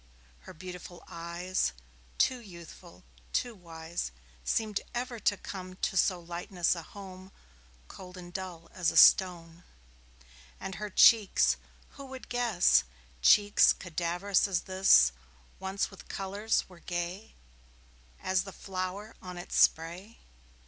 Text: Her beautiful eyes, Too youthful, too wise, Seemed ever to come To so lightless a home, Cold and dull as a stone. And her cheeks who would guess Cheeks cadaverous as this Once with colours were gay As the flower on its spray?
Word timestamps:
Her 0.49 0.53
beautiful 0.55 1.03
eyes, 1.07 1.73
Too 2.17 2.39
youthful, 2.41 3.03
too 3.33 3.53
wise, 3.53 4.11
Seemed 4.43 4.81
ever 4.95 5.19
to 5.19 5.37
come 5.37 5.75
To 5.75 5.95
so 5.95 6.19
lightless 6.19 6.73
a 6.73 6.81
home, 6.81 7.31
Cold 7.87 8.17
and 8.17 8.33
dull 8.33 8.67
as 8.73 8.89
a 8.89 8.97
stone. 8.97 9.63
And 10.59 10.73
her 10.81 10.89
cheeks 10.89 11.55
who 11.89 12.05
would 12.07 12.29
guess 12.29 12.83
Cheeks 13.21 13.73
cadaverous 13.73 14.47
as 14.47 14.61
this 14.61 15.11
Once 15.59 15.91
with 15.91 16.07
colours 16.07 16.67
were 16.67 16.79
gay 16.79 17.35
As 18.21 18.41
the 18.43 18.51
flower 18.51 19.15
on 19.21 19.37
its 19.37 19.55
spray? 19.55 20.17